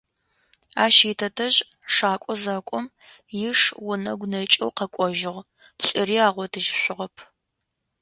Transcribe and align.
Ащ 0.83 0.95
итэтэжъ 1.11 1.59
шакӏо 1.95 2.33
зэкӏом, 2.43 2.85
иш 3.49 3.61
онэгу 3.91 4.27
нэкӏэу 4.31 4.71
къэкӏожыгъ, 4.77 5.39
лӏыри 5.85 6.17
агъотыжьышъугъэп. 6.27 7.15